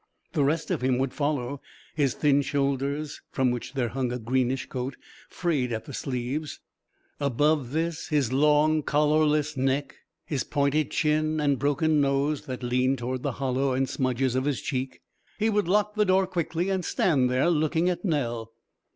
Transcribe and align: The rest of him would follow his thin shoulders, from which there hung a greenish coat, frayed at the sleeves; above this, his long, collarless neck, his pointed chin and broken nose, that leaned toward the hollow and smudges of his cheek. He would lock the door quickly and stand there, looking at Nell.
The 0.33 0.43
rest 0.43 0.71
of 0.71 0.81
him 0.81 0.97
would 0.97 1.13
follow 1.13 1.61
his 1.93 2.15
thin 2.15 2.41
shoulders, 2.41 3.21
from 3.29 3.51
which 3.51 3.73
there 3.73 3.89
hung 3.89 4.11
a 4.11 4.17
greenish 4.17 4.65
coat, 4.65 4.95
frayed 5.29 5.71
at 5.71 5.85
the 5.85 5.93
sleeves; 5.93 6.59
above 7.19 7.69
this, 7.71 8.07
his 8.07 8.33
long, 8.33 8.81
collarless 8.81 9.55
neck, 9.55 9.97
his 10.25 10.43
pointed 10.43 10.89
chin 10.89 11.39
and 11.39 11.59
broken 11.59 12.01
nose, 12.01 12.47
that 12.47 12.63
leaned 12.63 12.97
toward 12.97 13.21
the 13.21 13.33
hollow 13.33 13.73
and 13.73 13.87
smudges 13.87 14.33
of 14.33 14.45
his 14.45 14.59
cheek. 14.59 15.01
He 15.37 15.51
would 15.51 15.67
lock 15.67 15.93
the 15.93 16.03
door 16.05 16.25
quickly 16.25 16.69
and 16.71 16.83
stand 16.83 17.29
there, 17.29 17.51
looking 17.51 17.87
at 17.87 18.03
Nell. 18.03 18.53